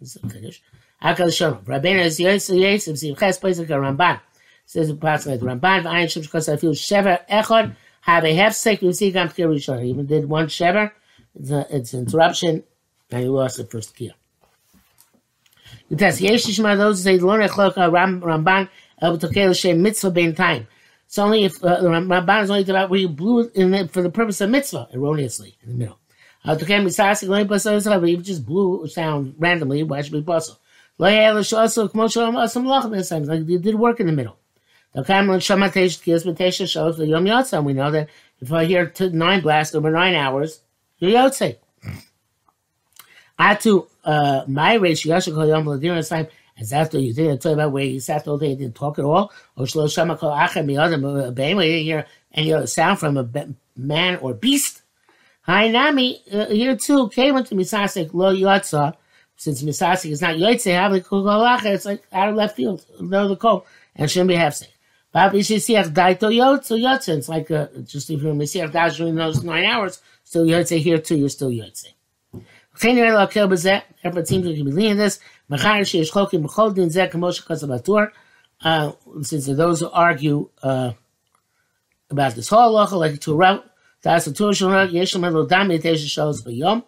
This 0.00 0.16
is 0.16 0.32
finished. 0.32 0.62
Akal 1.02 1.34
Shalom. 1.34 1.58
Rabbeinu 1.64 2.04
is 2.04 2.18
Yosef 2.18 2.56
Yosef 2.56 2.98
Simches 2.98 3.38
Pesach 3.38 3.68
Ramban. 3.68 4.20
Says 4.64 4.88
the 4.88 4.94
approximately 4.94 5.46
Ramban 5.46 5.82
v'ayin 5.82 6.10
shem 6.10 6.22
shkos 6.22 6.48
afil 6.48 6.72
shever 6.72 7.20
echad 7.28 7.76
have 8.00 8.24
a 8.24 8.34
hefsek 8.34 8.80
you 8.80 8.92
see 8.94 9.10
gam. 9.10 9.28
He 9.28 9.42
even 9.90 10.06
did 10.06 10.26
one 10.26 10.46
shever. 10.46 10.92
It's, 11.34 11.50
a, 11.50 11.66
it's 11.70 11.92
an 11.92 12.00
interruption 12.00 12.62
and 13.10 13.22
he 13.22 13.28
lost 13.28 13.56
the 13.56 13.64
first 13.64 13.96
kiyah. 13.96 14.14
The 15.90 15.96
test 15.96 16.20
yesh 16.20 16.44
shema 16.44 16.76
those 16.76 17.02
say 17.02 17.18
lo 17.18 17.36
nechlok 17.36 17.74
Ramban 17.74 18.68
el 19.00 19.18
b'tokel 19.18 19.58
shem 19.58 19.82
mitzvah 19.82 20.10
ben 20.10 20.34
time. 20.34 20.66
It's 21.06 21.18
only 21.18 21.44
if 21.44 21.62
uh, 21.62 21.80
Ramban 21.80 22.42
is 22.42 22.50
only 22.50 22.62
about 22.62 22.90
where 22.90 23.00
you 23.00 23.08
blew 23.08 23.50
in 23.54 23.70
the, 23.70 23.88
for 23.88 24.02
the 24.02 24.10
purpose 24.10 24.40
of 24.40 24.50
mitzvah 24.50 24.88
erroneously 24.92 25.56
in 25.62 25.68
the 25.70 25.74
middle. 25.74 25.98
Uh, 26.44 26.56
to 26.56 26.64
can 26.66 26.84
be 26.84 26.90
you 28.10 28.16
just 28.18 28.44
blew 28.44 28.86
sound 28.88 29.34
randomly, 29.38 29.82
why 29.82 30.02
should 30.02 30.12
be 30.12 30.22
possible? 30.22 30.60
Like 30.98 31.12
you 31.12 31.42
did 33.58 33.74
work 33.74 34.00
in 34.00 34.06
the 34.06 34.12
middle. 34.12 34.36
The 34.92 35.02
Kamran 35.02 35.40
Shamatesh 35.40 36.02
Kismatesh 36.04 36.70
shows 36.70 36.98
the 36.98 37.06
Yom 37.06 37.24
Yotzam. 37.24 37.64
We 37.64 37.72
know 37.72 37.90
that 37.90 38.10
if 38.40 38.52
I 38.52 38.64
hear 38.64 38.92
nine 39.12 39.40
blasts 39.40 39.74
over 39.74 39.90
nine 39.90 40.14
hours, 40.14 40.60
you're 40.98 41.10
Yotze. 41.10 41.56
Atu, 43.38 43.86
uh, 44.04 44.44
my 44.46 44.74
ratio, 44.74 45.16
Yashakol 45.16 45.48
Yom 45.48 46.02
time 46.02 46.28
is 46.56 46.70
that 46.70 46.92
what 46.92 47.02
you 47.02 47.12
didn't 47.12 47.40
talk 47.40 47.52
about 47.52 47.72
where 47.72 47.84
you 47.84 47.98
sat 47.98 48.28
all 48.28 48.38
day 48.38 48.50
and 48.50 48.58
didn't 48.58 48.76
talk 48.76 48.98
at 48.98 49.04
all? 49.04 49.32
Or 49.56 49.66
shlo 49.66 49.92
shama 49.92 50.16
kol 50.16 50.30
achem 50.30 50.66
miyadam 50.66 51.34
bein 51.34 51.56
where 51.56 51.66
you 51.66 51.72
didn't 51.72 51.84
hear 51.84 52.06
any 52.32 52.52
other 52.52 52.68
sound 52.68 53.00
from 53.00 53.16
a 53.16 53.28
man 53.76 54.16
or 54.16 54.34
beast? 54.34 54.82
Hi 55.42 55.68
Nami, 55.68 56.22
uh, 56.32 56.46
here 56.46 56.76
too, 56.76 57.08
came 57.08 57.36
into 57.36 57.56
Misasik 57.56 58.14
lo 58.14 58.32
yotza, 58.32 58.94
since 59.36 59.62
Misasik 59.62 60.12
is 60.12 60.22
not 60.22 60.36
yotze, 60.36 60.72
havli 60.72 61.04
kol 61.04 61.26
it's 61.66 61.84
like 61.84 62.04
out 62.12 62.28
of 62.28 62.36
left 62.36 62.54
field, 62.54 62.86
no 63.00 63.26
the 63.26 63.36
call, 63.36 63.66
and 63.96 64.08
shouldn't 64.08 64.28
be 64.28 64.36
hefsek. 64.36 64.68
But 65.12 65.32
Bishisiach 65.32 65.92
daito 65.92 66.32
yotze, 66.32 66.80
yotze, 66.80 67.18
it's 67.18 67.28
like 67.28 67.50
uh, 67.50 67.66
just 67.84 68.08
if 68.10 68.22
you're 68.22 68.32
Mesiach 68.32 68.70
dash 68.70 68.96
during 68.96 69.16
those 69.16 69.42
nine 69.42 69.64
hours, 69.64 70.00
still 70.22 70.46
yotze 70.46 70.78
here 70.78 70.98
too, 70.98 71.16
you're 71.16 71.28
still 71.28 71.50
yotze. 71.50 71.88
Everybody 72.82 74.26
seems 74.26 74.46
to 74.46 74.52
be 74.52 74.62
leaning 74.62 74.96
this. 74.96 75.20
Uh, 78.60 78.92
since 79.22 79.46
those 79.46 79.80
who 79.80 79.90
argue 79.90 80.48
uh, 80.62 80.92
about 82.10 82.34
this 82.34 82.48
whole 82.48 82.74
halacha, 82.74 82.92
like 82.92 83.20
to 83.20 83.34
route, 83.34 83.64
that's 84.02 84.24
the 84.24 84.32
Torah 84.32 84.52
Shulchan 84.52 84.92
Yeshem 84.92 85.26
Elo 85.26 85.46
Dami 85.46 85.80
Tesha 85.80 86.06
Shalos 86.06 86.42
B'Yom. 86.42 86.82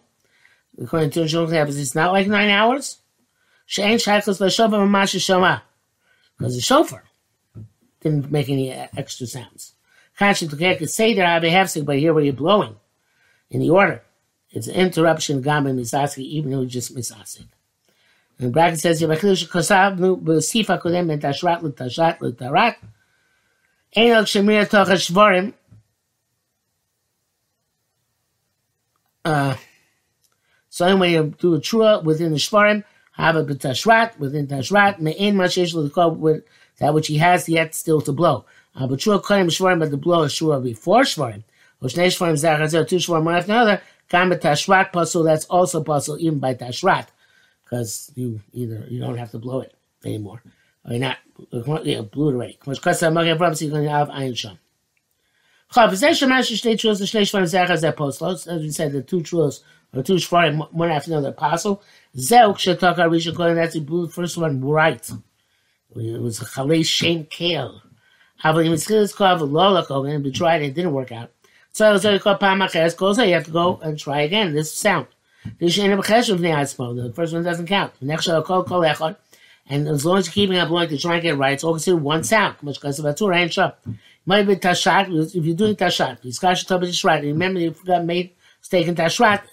According 0.81 1.11
to 1.11 1.27
Torah 1.27 1.47
Shulchan 1.47 1.79
it's 1.79 1.95
not 1.95 2.11
like 2.11 2.27
nine 2.27 2.49
hours. 2.49 2.99
She'ain 3.65 3.97
Shachos 3.97 4.39
V'Shofar 4.39 4.87
Mamash 4.87 5.17
Shoma. 5.19 5.61
Because 6.37 6.55
the 6.55 6.61
shofar 6.61 7.03
didn't 8.01 8.31
make 8.31 8.49
any 8.49 8.71
extra 8.71 9.25
sounds. 9.25 9.73
Kanshi 10.19 10.47
Tukek 10.47 10.79
could 10.79 10.89
say 10.89 11.13
that 11.15 11.43
I 11.43 11.47
have 11.49 11.85
but 11.85 11.97
here 11.97 12.13
where 12.13 12.23
you're 12.23 12.33
blowing 12.33 12.75
in 13.49 13.59
the 13.59 13.69
order. 13.69 14.03
It's 14.51 14.67
an 14.67 14.75
interruption, 14.75 15.41
Gama 15.41 15.71
Misasik, 15.71 16.19
even 16.19 16.51
though 16.51 16.65
just 16.65 16.95
Misasik. 16.95 17.47
And 18.39 18.53
bracket 18.53 18.79
says, 18.79 19.01
"Yabachil 19.01 19.35
shekosavnu 19.35 20.21
b'sifa 20.21 20.81
kodem 20.81 21.11
et 21.11 21.21
tashrat 21.21 21.63
l'tashrat 21.63 22.21
l'tarat." 22.21 22.75
Ein 23.95 24.11
al 24.11 24.23
shemir 24.23 24.69
toch 24.69 24.87
shvorim. 24.89 25.53
Uh, 29.25 29.55
so 30.69 30.95
when 30.95 31.11
you 31.11 31.33
do 31.39 31.55
a 31.55 31.59
trua 31.59 32.03
within 32.03 32.31
the 32.31 32.37
shvarim, 32.37 32.83
have 33.13 33.35
a 33.35 33.43
b'tashrat 33.43 34.19
within 34.19 34.47
tashrat, 34.47 34.99
me'en 34.99 35.35
mashesh 35.35 35.73
l'kol 35.73 36.15
with 36.15 36.43
that 36.77 36.93
which 36.93 37.07
he 37.07 37.17
has 37.17 37.49
yet 37.49 37.73
still 37.73 38.01
to 38.01 38.11
blow. 38.11 38.45
Uh, 38.75 38.85
but 38.85 38.99
trua 38.99 39.21
kodem 39.21 39.47
shvarim, 39.47 39.79
but 39.79 39.89
the 39.89 39.97
blow 39.97 40.21
is 40.23 40.33
trua 40.33 40.63
before 40.63 41.01
shvarim. 41.01 41.43
Or 41.81 41.89
shnei 41.89 42.07
shvarim 42.07 42.33
zachazer, 42.33 42.87
two 42.87 42.97
shvarim 42.97 43.23
one 43.23 43.35
after 43.35 43.51
another. 43.51 43.81
Kam 44.09 44.29
b'tashrat 44.31 44.91
puzzle, 44.91 45.23
that's 45.23 45.45
also 45.45 45.83
puzzle 45.83 46.17
even 46.19 46.39
by 46.39 46.53
tashrat 46.53 47.07
because 47.63 48.11
you 48.15 48.41
either 48.53 48.85
you 48.89 48.99
don't 48.99 49.17
have 49.17 49.31
to 49.31 49.39
blow 49.39 49.61
it 49.61 49.73
anymore. 50.05 50.41
Or 50.85 50.91
you're 50.91 50.99
not 50.99 51.17
yeah, 51.85 52.01
blew 52.01 52.29
it 52.29 52.33
already. 52.33 52.57
As 52.65 52.79
we 52.79 52.85
said, 58.71 58.91
the 58.93 59.03
two 59.05 59.21
truths 59.21 59.63
or 59.93 60.03
two 60.03 60.15
shvarim 60.15 60.71
one 60.73 60.89
after 60.89 61.11
another 61.11 61.29
apostle. 61.29 61.83
Zeu 62.17 62.53
kshetaka 62.53 63.09
risha 63.09 63.35
kohen. 63.35 63.55
That's 63.55 63.73
the 63.73 64.11
first 64.11 64.37
one 64.37 64.63
right. 64.63 65.11
It 65.95 66.21
was 66.21 66.41
a 66.41 66.45
chalei 66.45 66.85
shem 66.85 67.25
kale. 67.25 67.81
However, 68.37 68.61
in 68.61 68.71
Mitzchilas 68.71 69.15
Kov 69.15 69.41
Lola 69.51 69.83
Kohen, 69.83 70.21
we 70.21 70.31
tried 70.31 70.61
it 70.61 70.75
didn't 70.75 70.93
work 70.93 71.11
out. 71.11 71.31
So 71.77 71.93
you 71.93 72.09
have 72.09 73.45
to 73.45 73.51
go 73.51 73.79
and 73.83 73.99
try 73.99 74.21
again. 74.21 74.55
This 74.55 74.73
sound. 74.73 75.05
The 75.59 77.13
first 77.15 77.33
one 77.33 77.43
doesn't 77.43 77.67
count. 77.67 77.93
The 77.99 78.05
next 78.07 78.27
one, 78.27 79.15
And 79.69 79.87
as 79.87 80.03
long 80.03 80.17
as 80.17 80.25
you're 80.25 80.33
keeping 80.33 80.57
up 80.57 80.71
like 80.71 80.89
to 80.89 80.97
try 80.97 81.13
and 81.13 81.21
get 81.21 81.37
right, 81.37 81.53
it's 81.53 81.63
all 81.63 81.73
considered 81.73 81.97
one 81.97 82.23
sound. 82.23 82.55
Much 82.63 82.81
because 82.81 82.97
of 82.97 83.15
Torah 83.15 83.37
and 83.37 83.53
Shah. 83.53 83.73
Might 84.25 84.47
be 84.47 84.55
Tashat, 84.55 85.35
if 85.35 85.45
you're 85.45 85.55
doing 85.55 85.75
Tashat, 85.75 86.23
Yiskash 86.23 86.65
Tobit 86.65 86.89
Shrat, 86.89 87.21
remember 87.21 87.59
you 87.59 87.71
forgot 87.71 88.03
made 88.03 88.31
mistake 88.59 88.87
in 88.87 88.95
Tashrat. 88.95 89.43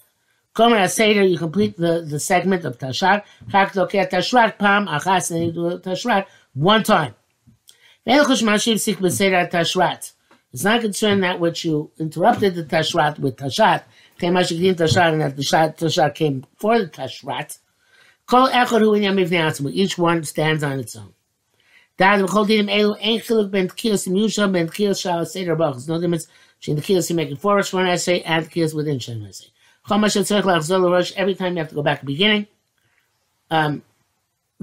Come 0.55 0.73
and 0.73 0.91
Seder, 0.91 1.25
you 1.25 1.37
complete 1.37 1.77
the, 1.77 2.01
the 2.09 2.19
segment 2.19 2.65
of 2.65 2.79
Tashat. 2.79 3.23
Chak 3.53 3.73
Loket 3.75 4.09
Tashrat, 4.11 4.59
Pam, 4.59 4.87
Achas, 4.87 5.31
and 5.31 5.45
you 5.45 5.53
do 5.53 5.79
Tashrat 5.79 6.25
one 6.55 6.83
time. 6.83 7.15
It's 10.55 10.63
not 10.63 10.83
concerned 10.83 11.25
that 11.25 11.41
which 11.41 11.65
you 11.65 11.91
interrupted 11.99 12.55
the 12.55 12.63
Tashrat 12.63 13.19
with 13.19 13.37
Tashat, 13.39 13.83
came 14.21 14.35
Tashrat, 14.35 15.13
and 15.13 15.21
that 15.21 15.37
the 15.37 15.43
Tashat 15.43 16.15
came 16.15 16.47
for 16.57 16.79
the 16.79 16.87
Tashrat. 16.87 17.59
Hu 18.31 19.71
Each 19.73 19.99
one 19.99 20.23
stands 20.23 20.63
on 20.63 20.79
its 20.79 20.95
own. 20.95 21.13
V'chol 21.99 22.47
dinim 22.47 22.71
elu 22.71 22.97
ein 23.03 23.19
chiluk 23.19 23.51
ben 23.51 23.69
tkios 23.69 24.07
im 24.07 24.15
yusha 24.15 24.53
ben 24.53 24.69
tkios 24.69 25.03
shal 25.03 25.27
seder. 25.27 25.57
No 25.57 26.01
difference 26.01 26.29
between 26.61 26.77
the 26.77 26.83
tkios 26.83 27.11
you 27.11 27.17
make 27.17 27.37
for 27.41 27.81
an 27.81 27.89
essay 27.89 28.21
and 28.23 28.47
the 28.47 28.51
tkios 28.51 28.75
within 28.77 29.01
an 29.09 29.27
essay. 29.27 29.49
Chol 29.89 29.99
ma 29.99 30.07
lachzor. 30.07 31.13
Every 31.17 31.35
time 31.35 31.55
you 31.55 31.59
have 31.59 31.69
to 31.71 31.75
go 31.75 31.83
back 31.83 31.99
to 31.99 32.07
the 32.07 32.13
beginning. 32.13 32.47
Um, 33.51 33.83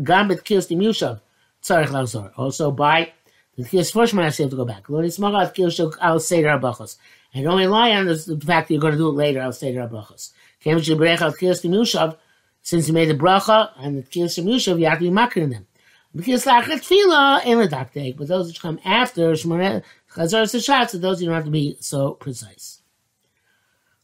gam 0.01 0.31
im 0.31 0.38
yusha 0.38 1.19
lachzor. 1.62 2.31
Also 2.38 2.71
by 2.71 3.12
the 3.58 3.63
to 3.63 4.55
go 4.55 4.65
back. 4.65 4.89
Al 4.89 6.20
seder 6.20 6.60
brachos. 6.60 6.98
And 7.34 7.46
don't 7.46 7.58
rely 7.58 7.91
on 7.91 8.08
this, 8.08 8.25
the 8.25 8.39
fact 8.39 8.67
that 8.67 8.74
you're 8.74 8.81
going 8.81 8.93
to 8.93 8.98
do 8.98 9.10
it 9.10 9.13
later 9.13 9.39
berech 9.39 11.22
al 11.22 11.34
tkios 11.34 11.65
im 11.65 12.15
since 12.62 12.88
you 12.88 12.93
made 12.93 13.10
the 13.10 13.15
bracha 13.15 13.72
and 13.79 13.98
the 13.98 14.29
Shem 14.29 14.46
Yushav, 14.46 14.79
you 14.79 14.86
have 14.86 15.00
to 15.00 15.05
be 15.05 15.10
makir 15.10 15.50
them. 15.50 15.67
Because 16.15 16.46
Lachat 16.46 16.81
Tefillah 16.81 17.46
in 17.46 17.58
the 17.58 17.67
Daktek, 17.67 18.17
but 18.17 18.27
those 18.27 18.48
which 18.48 18.62
come 18.62 18.79
after 18.84 19.31
Shmonet 19.31 19.84
Chazar 20.13 20.43
Sashat, 20.43 20.89
so 20.89 20.98
those 20.98 21.22
you 21.22 21.27
don't 21.27 21.36
have 21.36 21.46
to 21.46 21.51
be 21.51 21.77
so 21.79 22.12
precise. 22.12 22.81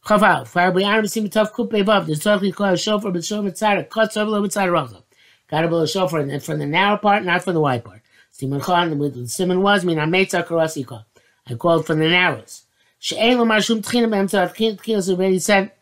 Chavav, 0.04 0.46
fire 0.48 0.72
by 0.72 0.82
Adam 0.82 1.06
Sim 1.06 1.28
Tov 1.28 1.52
Kupe 1.52 1.84
Bav, 1.84 2.06
there's 2.06 2.20
totally 2.20 2.50
called 2.50 2.74
a 2.74 2.76
shofar, 2.78 3.12
but 3.12 3.24
shofar 3.24 3.50
tzara, 3.50 3.88
cut 3.88 4.16
over 4.16 4.40
the 4.40 4.48
tzara 4.48 4.70
racha. 4.70 5.02
Got 5.48 5.60
to 5.62 5.68
blow 5.68 5.82
a 5.82 5.88
shofar, 5.88 6.20
and 6.20 6.42
from 6.42 6.58
the 6.58 6.66
narrow 6.66 6.96
part, 6.96 7.24
not 7.24 7.44
from 7.44 7.54
the 7.54 7.60
wide 7.60 7.84
part. 7.84 8.00
Simon 8.38 8.98
with 8.98 9.14
the 9.14 9.28
Simon 9.28 9.62
was, 9.62 9.84
mean, 9.84 9.98
Ametza 9.98 10.46
Karasika. 10.46 11.04
I 11.46 11.54
called 11.54 11.86
from 11.86 11.98
the 11.98 12.08
narrows. 12.08 12.62
She'en 13.00 13.38
lo 13.38 13.44
marshum 13.44 13.80
tchina 13.80 14.08
b'em 14.08 14.26
tzara, 14.26 14.54
tchina 14.54 15.08
already 15.10 15.38
said, 15.38 15.72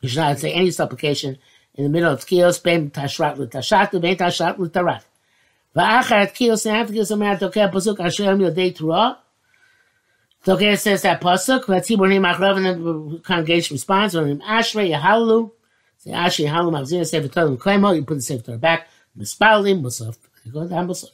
you 0.00 0.08
should 0.08 0.18
not 0.18 0.38
say 0.38 0.52
any 0.52 0.70
supplication, 0.70 1.38
in 1.74 1.84
the 1.84 1.90
middle 1.90 2.12
of 2.12 2.20
Tkiyos, 2.20 2.62
Ben 2.62 2.90
Tashrat 2.90 3.36
L'Tashat, 3.38 4.00
Ben 4.00 4.16
Tashrat 4.16 4.58
L'Tarat. 4.58 5.02
Va'achar 5.74 6.32
Tkiyos, 6.32 6.66
and 6.66 6.76
after 6.76 6.92
Tkiyos, 6.92 7.12
Omer 7.12 7.36
Tokeh 7.36 7.72
Pasuk, 7.72 7.98
Hashem 7.98 8.38
Yodei 8.38 8.76
Torah. 8.76 9.18
Tokeh 10.44 10.78
says 10.78 11.02
that 11.02 11.20
Pasuk, 11.20 11.64
Vatzibur 11.64 12.08
Nim 12.08 12.22
Achrav, 12.22 12.58
and 12.58 13.14
the 13.14 13.18
congregation 13.20 13.74
responds, 13.74 14.14
Nim 14.14 14.40
Ashrei 14.40 14.90
Yahalu, 14.94 15.50
say 15.98 16.10
Ashrei 16.10 16.48
Yahalu, 16.48 16.70
Mavzir, 16.72 17.06
Sefer 17.06 17.28
Torah, 17.28 17.46
L'Koimo, 17.46 17.96
you 17.96 18.04
put 18.04 18.16
the 18.16 18.22
Sefer 18.22 18.42
Torah 18.44 18.58
back, 18.58 18.88
Mispalim, 19.18 19.82
Musaf, 19.82 20.16
you 20.44 20.52
go 20.52 20.68
down 20.68 20.86
Musaf. 20.86 21.10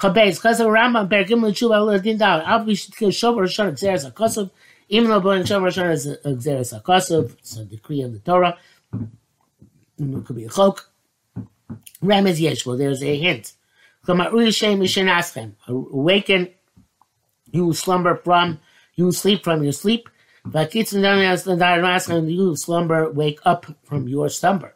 Chabez, 0.00 0.40
Chazal 0.40 0.68
Rambam, 0.68 1.08
Bergim 1.08 1.42
L'Tshuva, 1.42 1.84
L'Din 1.84 2.18
Dal, 2.18 2.40
Al 2.42 2.64
Bishtkil 2.64 3.08
Shovar 3.08 3.42
Rishon, 3.42 3.72
Xeris 3.72 4.10
HaKosov, 4.10 4.50
even 4.88 5.10
though 5.10 5.20
Bon 5.20 5.42
Shovar 5.42 5.68
Rishon 5.68 5.90
is 5.92 6.06
uh, 6.06 6.16
Xeris 6.24 6.80
HaKosov, 6.80 7.36
it's 7.38 7.56
a 7.56 7.64
decree 7.64 8.02
of 8.02 8.12
the 8.12 8.20
Torah, 8.20 8.56
it 8.92 10.24
could 10.24 10.36
be 10.36 10.44
a 10.44 10.48
chok. 10.48 10.88
Remez 12.02 12.40
yeshvo, 12.40 12.78
there's 12.78 13.02
a 13.02 13.16
hint. 13.18 13.54
Awaken, 15.68 16.48
you 17.50 17.66
will 17.66 17.74
slumber 17.74 18.16
from, 18.16 18.60
you 18.94 19.10
sleep 19.12 19.42
from 19.44 19.62
your 19.62 19.72
sleep. 19.72 20.08
And 20.44 20.72
You 20.74 22.44
will 22.46 22.56
slumber, 22.56 23.10
wake 23.10 23.40
up 23.44 23.66
from 23.84 24.08
your 24.08 24.28
slumber. 24.28 24.74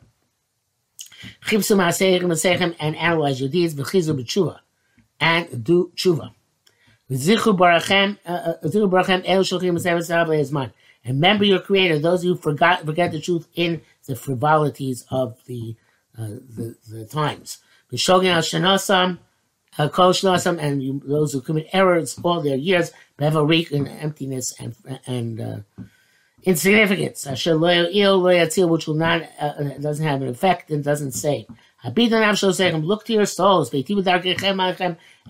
And 1.51 2.97
analyze 2.97 3.41
your 3.41 3.49
deeds, 3.49 3.75
and 5.23 5.65
do 5.65 5.93
tshuva. 5.95 6.35
And 11.05 11.17
remember 11.17 11.45
your 11.45 11.61
creator, 11.61 11.99
those 11.99 12.23
who 12.23 12.37
forgot 12.37 12.85
forget 12.85 13.13
the 13.13 13.21
truth 13.21 13.49
in 13.55 13.83
the 14.07 14.17
frivolities 14.17 15.05
of 15.11 15.39
the 15.47 15.77
uh, 16.19 16.27
the, 16.57 16.77
the 16.91 17.07
times. 17.07 17.59
B'shogin 17.91 18.35
al 18.35 18.43
shenasam, 18.43 19.19
kol 19.77 20.13
shenasam, 20.13 20.59
and 20.59 20.83
you, 20.83 21.01
those 21.05 21.33
who 21.33 21.41
commit 21.41 21.69
errors 21.73 22.19
all 22.23 22.41
their 22.43 22.57
years, 22.57 22.93
have 23.19 23.37
a 23.37 23.45
reek 23.45 23.71
and 23.71 23.89
emptiness 23.89 24.55
and 24.59 24.75
and 25.07 25.41
uh, 25.41 25.59
insignificance. 26.43 27.27
Asher 27.27 27.55
lo 27.55 27.69
il 27.69 28.69
which 28.69 28.87
will 28.87 28.95
not 28.95 29.23
uh, 29.41 29.45
uh, 29.45 29.79
doesn't 29.79 30.07
have 30.07 30.23
an 30.23 30.29
effect 30.29 30.71
and 30.71 30.83
doesn't 30.83 31.13
say. 31.13 31.47
Look 31.85 33.05
to 33.07 33.13
your 33.13 33.27
souls, 33.27 33.75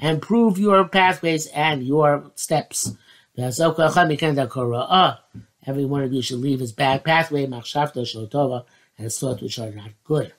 and 0.01 0.23
prove 0.23 0.59
your 0.59 0.89
pathways 0.89 1.47
and 1.47 1.83
your 1.83 2.31
steps. 2.35 2.95
Ah, 3.39 5.21
every 5.67 5.85
one 5.87 6.03
of 6.03 6.13
you 6.13 6.21
should 6.23 6.41
leave 6.41 6.61
his 6.61 6.73
bad 6.73 7.05
pathway, 7.05 7.45
and 7.45 7.55
his 7.55 9.19
thoughts 9.19 9.43
which 9.43 9.59
are 9.59 9.71
not 9.71 9.91
good. 10.05 10.35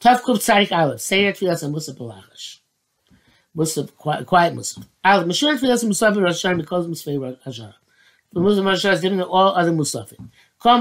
Tav 0.00 0.22
Kuf 0.22 0.36
Tzadik 0.36 0.70
Aleph, 0.70 1.00
Seder 1.00 1.32
Tfilas 1.32 1.64
and 1.64 1.74
Musaf 1.74 1.96
Balachash. 1.96 2.58
Musaf, 3.56 3.92
quiet 3.96 4.54
Musaf. 4.54 4.86
Aleph, 5.04 5.26
Mashur 5.26 5.58
Tfilas 5.58 5.82
and 5.82 5.90
Musaf 5.92 6.14
Rosh 6.22 6.44
Hashanah 6.44 6.58
because 6.58 6.86
Musaf 6.86 7.20
Rosh 7.20 7.34
Hashanah. 7.44 7.74
The 8.32 8.40
Musaf 8.40 8.64
Rosh 8.64 8.84
Hashanah 8.84 8.92
is 8.92 9.00
different 9.00 9.22
than 9.22 9.28
all 9.28 9.56
other 9.56 9.72
Musafim. 9.72 10.30
All 10.60 10.80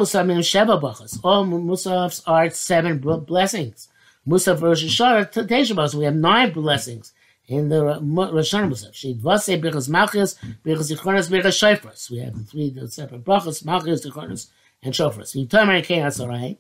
Musafs 1.46 2.24
are 2.26 2.50
seven 2.50 2.98
blessings. 3.00 3.90
Musaf 4.28 4.62
Rosh 4.62 4.84
Hashanah, 4.84 5.48
Tesha 5.48 5.94
We 5.94 6.06
have 6.06 6.16
nine 6.16 6.52
blessings 6.52 7.14
in 7.48 7.70
the 7.70 7.86
Rosh 7.86 8.54
Hashanah 8.54 8.94
She 8.94 9.14
Shidvase 9.14 9.62
Birchas 9.62 9.88
Malchus, 9.88 10.36
Birchas 10.66 10.92
Zichronas, 10.92 11.30
Birchas 11.30 11.80
Shofras. 11.80 12.10
We 12.10 12.18
have 12.18 12.50
three 12.50 12.76
separate 12.88 13.24
brachas, 13.24 13.64
Malchus, 13.64 14.06
Zichronas, 14.06 14.48
and 14.82 14.94
Shofras. 14.94 15.36
Okay, 15.80 16.00
that's 16.00 16.20
all 16.20 16.28
right. 16.28 16.58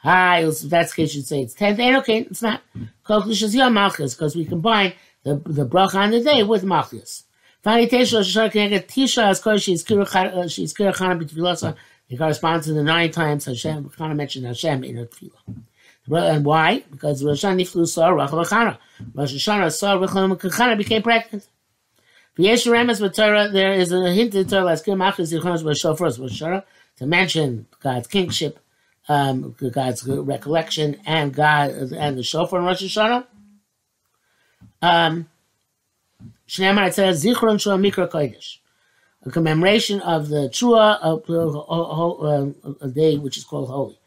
Hi, 0.00 0.44
if 0.44 0.60
that's 0.60 0.92
case, 0.92 1.14
you 1.14 1.22
say 1.22 1.42
it's 1.42 1.54
ten. 1.54 1.80
And 1.80 1.96
okay, 1.96 2.20
it's 2.20 2.42
not. 2.42 2.62
Kochlish 3.04 3.42
is 3.42 3.54
your 3.54 3.70
Malchus 3.70 4.14
because 4.14 4.36
we 4.36 4.44
combine 4.44 4.92
the 5.24 5.36
the 5.46 5.66
bracha 5.66 5.96
on 5.96 6.10
the 6.10 6.22
day 6.22 6.42
with 6.42 6.62
Malchus. 6.62 7.24
Finally, 7.62 7.88
Tesha 7.88 8.18
Rosh 8.18 8.36
Hashanah 8.36 8.86
Tisha 8.86 9.24
as 9.24 9.40
course 9.40 9.62
she's 9.62 9.82
Kira 9.82 10.06
uh, 10.14 10.46
she's 10.46 10.72
Kira 10.72 10.94
Chana 10.94 11.20
B'Tfilasa. 11.20 11.74
It 12.08 12.16
corresponds 12.16 12.66
to 12.66 12.72
the 12.72 12.82
nine 12.82 13.10
times 13.10 13.44
Hashem. 13.44 13.90
Chana 13.90 14.16
mentioned 14.16 14.46
Hashem 14.46 14.84
in 14.84 14.96
her 14.96 15.06
tefillah. 15.06 16.34
And 16.34 16.44
why? 16.44 16.84
Because 16.90 17.22
Rosh 17.22 17.44
Hashanah 17.44 17.62
Niflu 17.62 17.86
saw 17.86 18.08
Rachel 18.08 18.44
Chana. 18.44 18.78
Rosh 19.14 19.34
Hashanah 19.34 19.76
saw 19.76 19.94
Rachel 19.94 20.36
Chana 20.50 20.76
became 20.76 21.02
pregnant. 21.02 21.46
V'yesh 22.38 22.66
Remes 22.66 23.14
Torah, 23.14 23.48
there 23.50 23.72
is 23.72 23.92
a 23.92 24.12
hint 24.12 24.34
in 24.34 24.46
Torah, 24.46 24.72
as 24.72 24.82
Kim 24.82 25.00
Achas 25.00 25.36
Yichonos 25.36 25.62
B'Shofar, 25.62 26.16
Hashanah, 26.16 26.62
to 26.96 27.06
mention 27.06 27.66
God's 27.82 28.06
kingship, 28.06 28.58
um, 29.08 29.54
God's 29.72 30.06
recollection, 30.06 31.00
and 31.04 31.34
God 31.34 31.70
and 31.70 32.16
the 32.16 32.22
Shofar 32.22 32.60
in 32.60 32.64
Rosh 32.64 32.82
Hashanah. 32.84 33.26
Um, 34.80 35.28
Shneimar 36.48 36.88
it 36.88 36.94
says 36.94 37.24
Zichron 37.24 37.60
Shua 37.60 37.76
Mikra 37.76 38.08
Kodesh, 38.08 38.58
a 39.24 39.30
commemoration 39.30 40.00
of 40.00 40.28
the 40.28 40.48
of 41.02 41.30
uh, 41.30 42.84
a 42.84 42.88
day 42.88 43.16
which 43.18 43.36
is 43.36 43.44
called 43.44 43.68
Holy. 43.68 43.98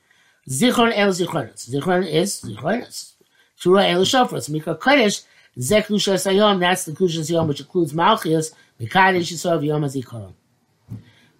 Zichron 0.50 0.92
el 0.96 1.10
zichronos. 1.10 1.70
Zichron 1.70 2.08
is 2.08 2.42
zichronos. 2.44 3.14
Shura 3.60 3.90
el 3.90 4.02
shofros. 4.02 4.50
Mikra 4.50 4.78
kodesh 4.78 5.24
zek 5.60 5.88
lushas. 5.88 6.60
That's 6.60 6.86
the 6.86 6.92
lushas 6.94 7.30
hayom 7.30 7.48
which 7.48 7.60
includes 7.60 7.94
malchias. 7.94 8.54
Mekadesh 8.80 9.32
yisov 9.34 9.66
yom 9.66 9.84
hazikaron. 9.84 10.34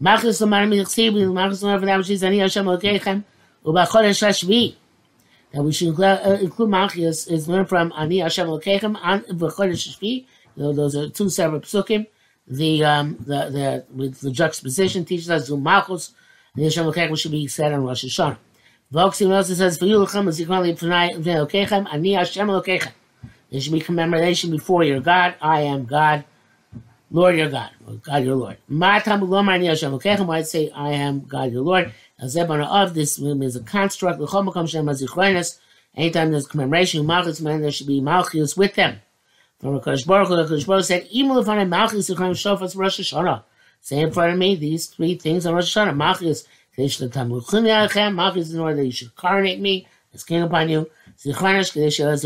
Malchias 0.02 0.42
lomar 0.42 0.68
michsib. 0.68 1.14
Malchias 1.14 1.64
lomar 1.64 1.80
v'dam 1.82 2.04
shiz 2.04 2.24
ani 2.24 2.40
Hashem 2.40 2.66
lokechem. 2.66 3.24
Ubachodesh 3.66 4.22
hashvi. 4.28 4.76
That 5.54 5.64
we 5.64 5.74
should 5.74 5.90
include, 5.90 6.08
uh, 6.08 7.04
is 7.04 7.48
learned 7.48 7.68
from 7.70 7.92
ani 7.98 8.20
Hashem 8.20 8.48
lokechem 8.48 8.98
and 9.02 9.24
v'chodesh 9.24 9.88
hashvi. 9.88 10.26
Those 10.58 10.96
are 10.96 11.10
two 11.10 11.30
separate 11.30 11.64
psukim. 11.64 12.08
The 12.52 12.84
um 12.84 13.16
the 13.20 13.50
the 13.50 13.86
with 13.96 14.20
the 14.20 14.30
juxtaposition 14.30 15.06
teaches 15.06 15.30
us 15.30 15.46
Zum 15.46 15.64
Malchus. 15.64 16.14
The 16.54 16.66
Hashem 16.66 16.86
lokechem 16.86 17.18
should 17.18 17.32
be 17.32 17.48
said 17.48 17.72
on 17.72 17.86
Rosh 17.86 18.04
Hashanah. 18.04 18.38
Voksim 18.94 19.34
also 19.34 19.54
says, 19.54 19.78
"For 19.78 19.86
you 19.86 20.00
lechem 20.00 20.28
zikron 20.28 20.62
lipnai 20.68 21.16
v'elokechem 21.16 21.88
ani 21.94 22.12
Hashem 22.12 22.48
elokechem." 22.50 22.92
There 23.50 23.62
should 23.62 23.72
be 23.72 23.80
commemoration 23.80 24.52
before 24.52 24.84
your 24.84 25.00
God. 25.00 25.36
I 25.42 25.62
am 25.62 25.86
God, 25.86 26.26
Lord 27.10 27.38
your 27.38 27.50
God, 27.50 27.70
God 28.04 28.26
your 28.26 28.36
Lord. 28.36 28.58
Matam 28.68 29.22
lomar 29.22 29.54
ani 29.54 29.68
Hashem 29.68 29.90
elokechem. 29.94 30.30
I'd 30.30 30.46
say, 30.46 30.70
I 30.72 30.92
am 30.92 31.22
God 31.22 31.54
your 31.54 31.62
Lord. 31.64 31.94
Azebana 32.22 32.68
of 32.68 32.94
this 32.94 33.18
is 33.18 33.56
a 33.56 33.62
construct. 33.62 34.20
L'chol 34.20 34.46
makom 34.46 34.68
shem. 34.68 34.90
Anytime 35.96 36.32
there's 36.32 36.48
commemoration, 36.48 37.06
Malchus, 37.06 37.42
man, 37.42 37.62
there 37.62 37.72
should 37.72 37.88
be 37.88 38.02
Malchus 38.02 38.56
with 38.58 38.76
them. 38.76 39.02
From 39.62 39.80
Hakadosh 39.80 40.08
Baruch 40.08 40.30
Hu, 40.30 40.66
Baruch 40.66 40.86
said, 40.86 41.08
"Imu 41.12 41.44
lefanei 41.44 41.70
Malchus 41.70 42.10
Yechayim 42.10 42.32
Shofas 42.32 42.76
Rosh 42.76 43.00
Hashanah." 43.00 43.44
Say 43.80 44.00
in 44.00 44.12
front 44.12 44.34
of 44.34 44.40
me 44.40 44.56
these 44.56 44.88
three 44.88 45.14
things 45.16 45.46
on 45.46 45.54
Rosh 45.54 45.78
Hashanah. 45.78 45.96
Malchus, 45.96 46.46
Malchus 46.78 48.48
is 48.48 48.54
in 48.56 48.60
order 48.60 48.78
that 48.78 48.86
you 48.86 48.92
should 48.92 49.16
coronate 49.16 49.60
me 49.60 49.88
as 50.16 50.24
king 50.24 50.42
upon 50.42 50.70
you. 50.70 50.90
Zichronesh 51.18 52.00
uh, 52.00 52.18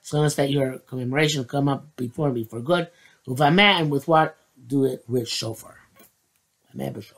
so 0.00 0.22
as 0.22 0.34
that 0.36 0.50
your 0.50 0.78
commemoration 0.78 1.40
will 1.40 1.46
come 1.46 1.68
up 1.68 1.94
before 1.96 2.32
me 2.32 2.44
for 2.44 2.60
good. 2.60 2.88
Uvameh, 3.26 3.80
and 3.80 3.90
with 3.90 4.08
what? 4.08 4.34
Do 4.66 4.86
it 4.86 5.04
with 5.06 5.28
shofar. 5.28 5.76
Ameh 6.74 6.94
b'shofar. 6.94 7.17